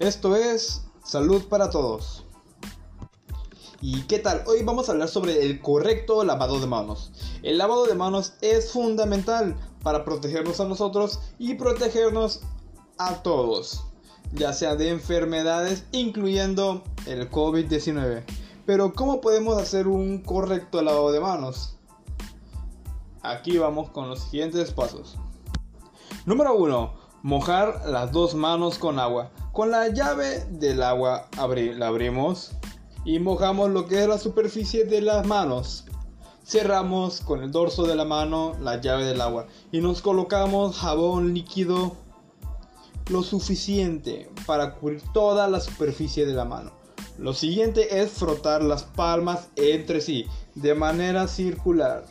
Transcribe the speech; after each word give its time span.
Esto 0.00 0.34
es 0.34 0.86
Salud 1.04 1.44
para 1.48 1.68
Todos. 1.68 2.24
¿Y 3.82 4.00
qué 4.04 4.18
tal? 4.18 4.42
Hoy 4.46 4.62
vamos 4.62 4.88
a 4.88 4.92
hablar 4.92 5.08
sobre 5.08 5.44
el 5.44 5.60
correcto 5.60 6.24
lavado 6.24 6.58
de 6.58 6.66
manos. 6.66 7.12
El 7.42 7.58
lavado 7.58 7.84
de 7.84 7.94
manos 7.94 8.32
es 8.40 8.72
fundamental 8.72 9.54
para 9.82 10.06
protegernos 10.06 10.58
a 10.58 10.64
nosotros 10.64 11.20
y 11.38 11.52
protegernos 11.52 12.40
a 12.96 13.22
todos, 13.22 13.84
ya 14.32 14.54
sea 14.54 14.74
de 14.74 14.88
enfermedades, 14.88 15.84
incluyendo 15.92 16.82
el 17.06 17.30
COVID-19. 17.30 18.24
Pero 18.64 18.94
¿cómo 18.94 19.20
podemos 19.20 19.60
hacer 19.60 19.86
un 19.86 20.22
correcto 20.22 20.80
lavado 20.80 21.12
de 21.12 21.20
manos? 21.20 21.76
Aquí 23.20 23.58
vamos 23.58 23.90
con 23.90 24.08
los 24.08 24.20
siguientes 24.20 24.72
pasos. 24.72 25.18
Número 26.24 26.54
1. 26.56 27.09
Mojar 27.22 27.82
las 27.86 28.12
dos 28.12 28.34
manos 28.34 28.78
con 28.78 28.98
agua. 28.98 29.30
Con 29.52 29.70
la 29.70 29.88
llave 29.88 30.46
del 30.50 30.82
agua 30.82 31.28
la 31.36 31.86
abrimos 31.88 32.52
y 33.04 33.18
mojamos 33.18 33.68
lo 33.70 33.86
que 33.86 34.00
es 34.00 34.08
la 34.08 34.16
superficie 34.16 34.86
de 34.86 35.02
las 35.02 35.26
manos. 35.26 35.84
Cerramos 36.46 37.20
con 37.20 37.42
el 37.42 37.52
dorso 37.52 37.82
de 37.86 37.94
la 37.94 38.06
mano 38.06 38.54
la 38.60 38.80
llave 38.80 39.04
del 39.04 39.20
agua 39.20 39.46
y 39.70 39.82
nos 39.82 40.00
colocamos 40.00 40.78
jabón 40.78 41.34
líquido 41.34 41.94
lo 43.10 43.22
suficiente 43.22 44.30
para 44.46 44.76
cubrir 44.76 45.02
toda 45.12 45.46
la 45.46 45.60
superficie 45.60 46.24
de 46.24 46.32
la 46.32 46.46
mano. 46.46 46.72
Lo 47.18 47.34
siguiente 47.34 48.00
es 48.00 48.12
frotar 48.12 48.62
las 48.62 48.84
palmas 48.84 49.50
entre 49.56 50.00
sí 50.00 50.24
de 50.54 50.74
manera 50.74 51.28
circular. 51.28 52.06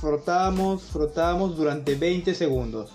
Frotamos, 0.00 0.82
frotamos 0.82 1.56
durante 1.56 1.94
20 1.94 2.34
segundos. 2.34 2.90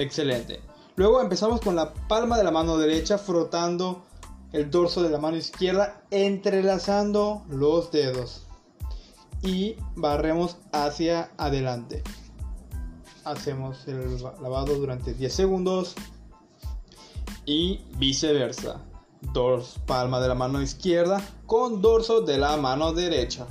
Excelente. 0.00 0.62
Luego 0.96 1.20
empezamos 1.20 1.60
con 1.60 1.76
la 1.76 1.92
palma 1.92 2.38
de 2.38 2.44
la 2.44 2.50
mano 2.50 2.78
derecha 2.78 3.18
frotando 3.18 4.02
el 4.50 4.70
dorso 4.70 5.02
de 5.02 5.10
la 5.10 5.18
mano 5.18 5.36
izquierda 5.36 6.00
entrelazando 6.10 7.44
los 7.50 7.92
dedos 7.92 8.46
y 9.42 9.76
barremos 9.96 10.56
hacia 10.72 11.32
adelante. 11.36 12.02
Hacemos 13.24 13.86
el 13.88 14.22
lavado 14.40 14.74
durante 14.76 15.12
10 15.12 15.34
segundos 15.34 15.94
y 17.44 17.82
viceversa. 17.98 18.80
Dorso, 19.20 19.80
palma 19.84 20.18
de 20.18 20.28
la 20.28 20.34
mano 20.34 20.62
izquierda 20.62 21.22
con 21.44 21.82
dorso 21.82 22.22
de 22.22 22.38
la 22.38 22.56
mano 22.56 22.94
derecha. 22.94 23.46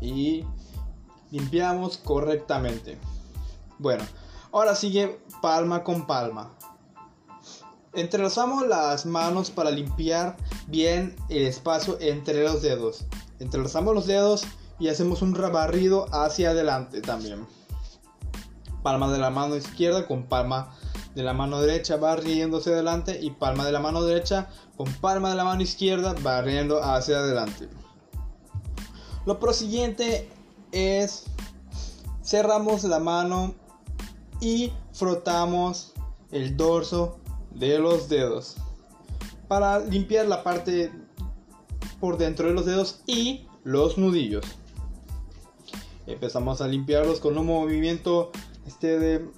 Y 0.00 0.44
limpiamos 1.30 1.98
correctamente. 1.98 2.98
Bueno, 3.78 4.02
ahora 4.52 4.74
sigue 4.74 5.20
palma 5.42 5.84
con 5.84 6.06
palma. 6.06 6.54
Entrelazamos 7.94 8.66
las 8.66 9.06
manos 9.06 9.50
para 9.50 9.70
limpiar 9.70 10.36
bien 10.66 11.16
el 11.28 11.46
espacio 11.46 11.96
entre 12.00 12.44
los 12.44 12.62
dedos. 12.62 13.06
Entrelazamos 13.40 13.94
los 13.94 14.06
dedos 14.06 14.44
y 14.78 14.88
hacemos 14.88 15.22
un 15.22 15.32
barrido 15.32 16.06
hacia 16.12 16.50
adelante 16.50 17.00
también. 17.00 17.46
Palma 18.82 19.10
de 19.10 19.18
la 19.18 19.30
mano 19.30 19.56
izquierda 19.56 20.06
con 20.06 20.24
palma 20.24 20.74
de 21.14 21.22
la 21.22 21.32
mano 21.32 21.60
derecha 21.60 21.96
barriéndose 21.96 22.72
adelante 22.72 23.18
y 23.20 23.30
palma 23.30 23.64
de 23.64 23.72
la 23.72 23.80
mano 23.80 24.02
derecha 24.02 24.48
con 24.76 24.92
palma 24.94 25.30
de 25.30 25.36
la 25.36 25.44
mano 25.44 25.62
izquierda 25.62 26.14
barriendo 26.22 26.82
hacia 26.82 27.18
adelante. 27.18 27.68
Lo 29.26 29.40
prosiguiente 29.40 30.30
es 30.70 31.24
cerramos 32.22 32.84
la 32.84 33.00
mano 33.00 33.54
y 34.40 34.72
frotamos 34.92 35.92
el 36.30 36.56
dorso 36.56 37.18
de 37.54 37.78
los 37.78 38.08
dedos 38.08 38.56
para 39.48 39.80
limpiar 39.80 40.26
la 40.26 40.42
parte 40.42 40.92
por 42.00 42.18
dentro 42.18 42.48
de 42.48 42.54
los 42.54 42.66
dedos 42.66 43.00
y 43.06 43.46
los 43.64 43.98
nudillos. 43.98 44.44
Empezamos 46.06 46.60
a 46.60 46.68
limpiarlos 46.68 47.20
con 47.20 47.36
un 47.36 47.46
movimiento 47.46 48.30
este 48.66 48.98
de 48.98 49.28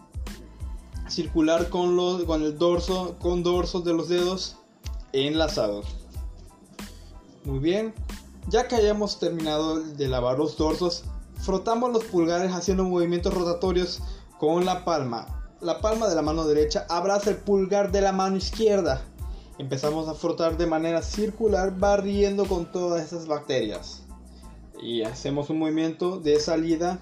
circular 1.08 1.68
con, 1.68 1.96
los, 1.96 2.24
con 2.24 2.42
el 2.42 2.58
dorso, 2.58 3.16
con 3.18 3.42
dorsos 3.42 3.84
de 3.84 3.94
los 3.94 4.08
dedos 4.08 4.56
enlazados. 5.12 5.86
Muy 7.44 7.58
bien, 7.58 7.94
ya 8.48 8.68
que 8.68 8.76
hayamos 8.76 9.18
terminado 9.18 9.80
de 9.80 10.08
lavar 10.08 10.38
los 10.38 10.56
dorsos, 10.56 11.04
frotamos 11.38 11.92
los 11.92 12.04
pulgares 12.04 12.52
haciendo 12.52 12.84
movimientos 12.84 13.34
rotatorios 13.34 14.02
con 14.40 14.64
la 14.64 14.86
palma 14.86 15.40
la 15.60 15.82
palma 15.82 16.08
de 16.08 16.14
la 16.14 16.22
mano 16.22 16.46
derecha 16.46 16.86
abraza 16.88 17.28
el 17.28 17.36
pulgar 17.36 17.92
de 17.92 18.00
la 18.00 18.12
mano 18.12 18.38
izquierda. 18.38 19.02
Empezamos 19.58 20.08
a 20.08 20.14
frotar 20.14 20.56
de 20.56 20.66
manera 20.66 21.02
circular 21.02 21.78
barriendo 21.78 22.46
con 22.46 22.72
todas 22.72 23.04
esas 23.04 23.26
bacterias. 23.26 24.02
Y 24.82 25.02
hacemos 25.02 25.50
un 25.50 25.58
movimiento 25.58 26.18
de 26.18 26.40
salida 26.40 26.98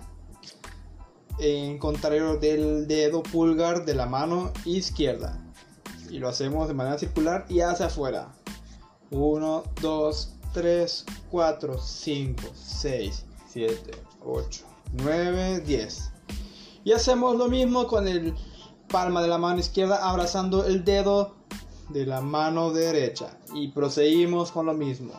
en 1.39 1.79
contrario 1.79 2.37
del 2.37 2.89
dedo 2.89 3.23
pulgar 3.23 3.85
de 3.85 3.95
la 3.95 4.07
mano 4.07 4.53
izquierda. 4.65 5.41
Y 6.11 6.19
lo 6.19 6.29
hacemos 6.29 6.67
de 6.67 6.75
manera 6.75 6.99
circular 6.99 7.47
y 7.49 7.61
hacia 7.61 7.87
afuera. 7.87 8.35
1, 9.13 9.63
2, 9.81 10.35
3, 10.53 11.05
4, 11.31 11.79
5, 11.79 12.43
6, 12.53 13.25
7, 13.53 13.91
8, 14.25 14.65
9, 14.95 15.61
10. 15.61 16.18
Y 16.89 16.93
hacemos 16.93 17.37
lo 17.37 17.49
mismo 17.49 17.87
con 17.87 18.09
el 18.09 18.35
palma 18.89 19.21
de 19.21 19.29
la 19.29 19.37
mano 19.37 19.61
izquierda 19.61 20.09
abrazando 20.09 20.65
el 20.65 20.87
dedo 20.87 21.35
de 21.91 22.07
la 22.07 22.23
mano 22.23 22.73
derecha. 22.73 23.37
Y 23.53 23.69
proseguimos 23.73 24.53
con 24.53 24.65
lo 24.65 24.73
mismo. 24.73 25.13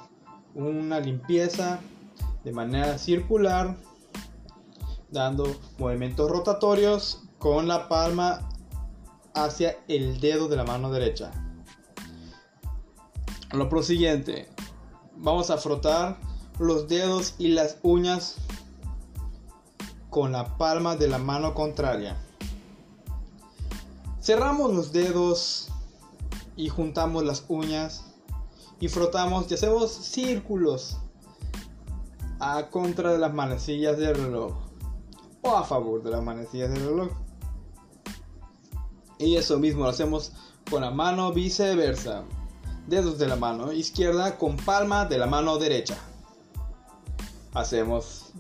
Una 0.55 0.99
limpieza 0.99 1.79
de 2.43 2.51
manera 2.51 2.97
circular, 2.97 3.77
dando 5.11 5.45
movimientos 5.77 6.31
rotatorios 6.31 7.21
con 7.37 7.67
la 7.67 7.87
palma 7.87 8.49
hacia 9.35 9.77
el 9.87 10.19
dedo 10.19 10.47
de 10.47 10.55
la 10.55 10.63
mano 10.63 10.89
derecha. 10.89 11.31
Lo 13.51 13.69
prosiguiente, 13.69 14.49
vamos 15.17 15.51
a 15.51 15.57
frotar 15.59 16.17
los 16.57 16.87
dedos 16.87 17.35
y 17.37 17.49
las 17.49 17.77
uñas 17.83 18.37
con 20.09 20.31
la 20.31 20.57
palma 20.57 20.95
de 20.95 21.07
la 21.07 21.17
mano 21.17 21.53
contraria. 21.53 22.17
Cerramos 24.21 24.73
los 24.73 24.91
dedos 24.91 25.69
y 26.55 26.69
juntamos 26.69 27.23
las 27.23 27.45
uñas 27.47 28.05
y 28.79 28.87
frotamos 28.87 29.49
y 29.49 29.53
hacemos 29.53 29.91
círculos 29.91 30.97
a 32.39 32.69
contra 32.69 33.11
de 33.13 33.19
las 33.19 33.33
manecillas 33.33 33.97
del 33.97 34.15
reloj 34.15 34.53
o 35.41 35.55
a 35.55 35.63
favor 35.63 36.03
de 36.03 36.11
las 36.11 36.23
manecillas 36.23 36.71
del 36.71 36.85
reloj. 36.85 37.09
Y 39.17 39.35
eso 39.35 39.59
mismo 39.59 39.83
lo 39.83 39.89
hacemos 39.89 40.31
con 40.69 40.81
la 40.81 40.91
mano 40.91 41.33
viceversa. 41.33 42.23
Dedos 42.87 43.19
de 43.19 43.27
la 43.27 43.35
mano 43.35 43.71
izquierda 43.71 44.37
con 44.37 44.57
palma 44.57 45.05
de 45.05 45.17
la 45.17 45.27
mano 45.27 45.57
derecha. 45.57 45.97
Hacemos 47.53 48.31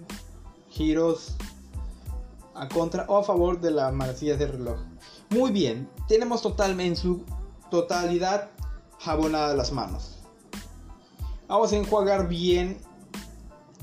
giros 0.69 1.35
a 2.59 2.67
contra 2.67 3.05
o 3.07 3.17
a 3.17 3.23
favor 3.23 3.61
de 3.61 3.71
las 3.71 3.93
manecillas 3.93 4.37
del 4.37 4.51
reloj. 4.51 4.77
Muy 5.29 5.51
bien, 5.51 5.89
tenemos 6.09 6.41
totalmente 6.41 6.87
en 6.87 6.95
su 6.97 7.23
totalidad 7.71 8.49
jabonadas 8.99 9.55
las 9.55 9.71
manos. 9.71 10.17
Vamos 11.47 11.71
a 11.71 11.77
enjuagar 11.77 12.27
bien 12.27 12.77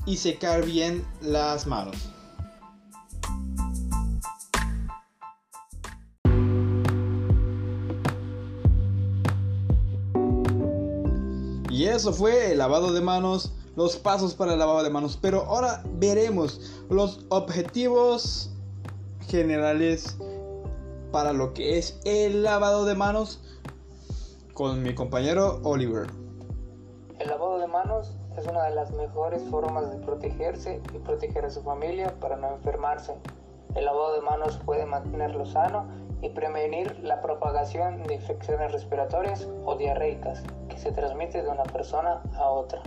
y 0.05 0.17
secar 0.17 0.63
bien 0.63 1.03
las 1.21 1.65
manos. 1.65 1.97
Y 11.71 11.85
eso 11.85 12.13
fue 12.13 12.51
el 12.51 12.59
lavado 12.59 12.93
de 12.93 13.01
manos, 13.01 13.53
los 13.75 13.97
pasos 13.97 14.35
para 14.35 14.53
el 14.53 14.59
lavado 14.59 14.83
de 14.83 14.89
manos. 14.91 15.17
Pero 15.19 15.45
ahora 15.45 15.83
veremos 15.95 16.83
los 16.89 17.21
objetivos 17.29 18.51
generales 19.27 20.17
para 21.11 21.33
lo 21.33 21.53
que 21.53 21.77
es 21.77 21.99
el 22.05 22.43
lavado 22.43 22.85
de 22.85 22.95
manos 22.95 23.41
con 24.53 24.81
mi 24.81 24.95
compañero 24.95 25.59
Oliver. 25.63 26.07
El 27.19 27.27
lavado 27.27 27.59
de 27.59 27.67
manos 27.67 28.17
es 28.37 28.45
una 28.47 28.63
de 28.63 28.75
las 28.75 28.91
mejores 28.91 29.43
formas 29.49 29.91
de 29.91 29.97
protegerse 29.97 30.81
y 30.93 30.99
proteger 30.99 31.45
a 31.45 31.49
su 31.49 31.61
familia 31.63 32.15
para 32.19 32.37
no 32.37 32.55
enfermarse. 32.55 33.15
El 33.75 33.85
lavado 33.85 34.13
de 34.13 34.21
manos 34.21 34.59
puede 34.65 34.85
mantenerlo 34.85 35.45
sano 35.45 35.87
y 36.21 36.29
prevenir 36.29 36.97
la 36.99 37.21
propagación 37.21 38.03
de 38.03 38.15
infecciones 38.15 38.71
respiratorias 38.71 39.47
o 39.65 39.75
diarreicas 39.75 40.43
que 40.69 40.77
se 40.77 40.91
transmite 40.91 41.43
de 41.43 41.49
una 41.49 41.63
persona 41.63 42.21
a 42.35 42.49
otra. 42.49 42.81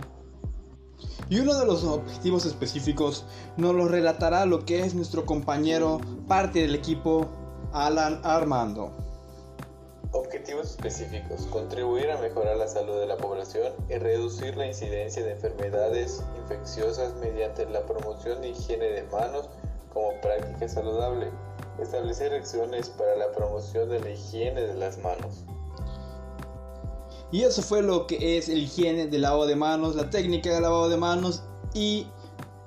Y 1.31 1.39
uno 1.39 1.57
de 1.57 1.65
los 1.65 1.85
objetivos 1.85 2.45
específicos 2.45 3.23
nos 3.55 3.73
lo 3.73 3.87
relatará 3.87 4.45
lo 4.45 4.65
que 4.65 4.81
es 4.81 4.93
nuestro 4.93 5.25
compañero, 5.25 6.01
parte 6.27 6.59
del 6.59 6.75
equipo 6.75 7.29
Alan 7.71 8.19
Armando. 8.25 8.91
Objetivos 10.11 10.71
específicos. 10.71 11.47
Contribuir 11.49 12.11
a 12.11 12.19
mejorar 12.19 12.57
la 12.57 12.67
salud 12.67 12.99
de 12.99 13.07
la 13.07 13.15
población 13.15 13.71
y 13.87 13.93
reducir 13.95 14.57
la 14.57 14.67
incidencia 14.67 15.23
de 15.23 15.31
enfermedades 15.31 16.21
infecciosas 16.41 17.15
mediante 17.21 17.65
la 17.65 17.85
promoción 17.85 18.41
de 18.41 18.49
higiene 18.49 18.87
de 18.87 19.03
manos 19.03 19.49
como 19.93 20.11
práctica 20.19 20.67
saludable. 20.67 21.31
Establecer 21.81 22.33
acciones 22.33 22.89
para 22.89 23.15
la 23.15 23.31
promoción 23.31 23.87
de 23.87 24.01
la 24.01 24.09
higiene 24.09 24.59
de 24.59 24.73
las 24.73 24.97
manos. 24.97 25.45
Y 27.31 27.43
eso 27.43 27.61
fue 27.61 27.81
lo 27.81 28.07
que 28.07 28.37
es 28.37 28.49
el 28.49 28.63
higiene 28.63 29.07
del 29.07 29.21
lavado 29.21 29.47
de 29.47 29.55
manos, 29.55 29.95
la 29.95 30.09
técnica 30.09 30.53
de 30.53 30.61
lavado 30.61 30.89
de 30.89 30.97
manos 30.97 31.43
y 31.73 32.07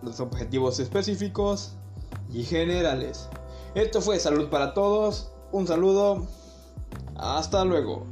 los 0.02 0.20
objetivos 0.20 0.80
específicos 0.80 1.72
y 2.32 2.44
generales. 2.44 3.28
Esto 3.74 4.00
fue 4.00 4.18
Salud 4.18 4.48
para 4.48 4.72
Todos. 4.72 5.30
Un 5.52 5.66
saludo. 5.66 6.26
Hasta 7.16 7.64
luego. 7.64 8.06